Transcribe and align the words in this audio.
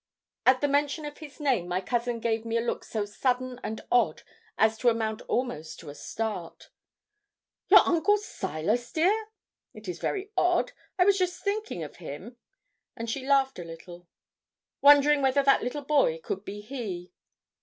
At 0.47 0.67
mention 0.67 1.05
of 1.05 1.19
his 1.19 1.39
name, 1.39 1.67
my 1.67 1.79
cousin 1.79 2.19
gave 2.19 2.43
me 2.43 2.57
a 2.57 2.61
look 2.61 2.83
so 2.83 3.05
sudden 3.05 3.59
and 3.63 3.81
odd 3.91 4.23
as 4.57 4.75
to 4.79 4.89
amount 4.89 5.21
almost 5.27 5.79
to 5.79 5.91
a 5.91 5.93
start. 5.93 6.71
'Your 7.67 7.81
uncle 7.87 8.17
Silas, 8.17 8.91
dear? 8.91 9.27
It 9.75 9.87
is 9.87 9.99
very 9.99 10.31
odd, 10.35 10.71
I 10.97 11.05
was 11.05 11.19
just 11.19 11.43
thinking 11.43 11.83
of 11.83 11.97
him;' 11.97 12.37
and 12.97 13.11
she 13.11 13.27
laughed 13.27 13.59
a 13.59 13.63
little. 13.63 14.07
'Wondering 14.81 15.21
whether 15.21 15.43
that 15.43 15.61
little 15.61 15.83
boy 15.85 16.17
could 16.17 16.43
be 16.43 16.61
he.' 16.61 17.13